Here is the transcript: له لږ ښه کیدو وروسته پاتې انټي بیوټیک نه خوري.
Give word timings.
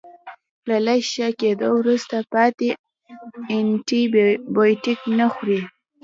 له 0.69 0.77
لږ 0.85 1.01
ښه 1.11 1.27
کیدو 1.39 1.69
وروسته 1.79 2.15
پاتې 2.33 2.69
انټي 3.55 4.01
بیوټیک 4.47 4.99
نه 5.17 5.25
خوري. 5.33 5.61